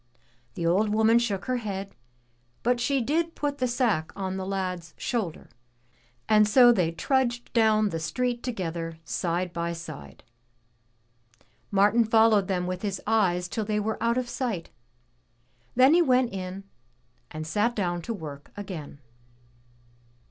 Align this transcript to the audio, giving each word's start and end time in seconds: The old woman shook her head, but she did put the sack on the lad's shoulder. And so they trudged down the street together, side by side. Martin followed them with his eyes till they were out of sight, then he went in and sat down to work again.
The 0.55 0.65
old 0.65 0.89
woman 0.89 1.19
shook 1.19 1.45
her 1.45 1.57
head, 1.57 1.93
but 2.63 2.79
she 2.79 3.01
did 3.01 3.35
put 3.35 3.59
the 3.59 3.67
sack 3.67 4.11
on 4.15 4.35
the 4.35 4.47
lad's 4.47 4.95
shoulder. 4.97 5.47
And 6.27 6.47
so 6.47 6.71
they 6.71 6.91
trudged 6.91 7.53
down 7.53 7.89
the 7.89 7.99
street 7.99 8.41
together, 8.41 8.97
side 9.05 9.53
by 9.53 9.73
side. 9.73 10.23
Martin 11.69 12.03
followed 12.03 12.47
them 12.47 12.65
with 12.65 12.81
his 12.81 12.99
eyes 13.05 13.47
till 13.47 13.63
they 13.63 13.79
were 13.79 14.01
out 14.01 14.17
of 14.17 14.27
sight, 14.27 14.71
then 15.75 15.93
he 15.93 16.01
went 16.01 16.33
in 16.33 16.63
and 17.29 17.45
sat 17.45 17.75
down 17.75 18.01
to 18.01 18.11
work 18.15 18.51
again. 18.57 18.97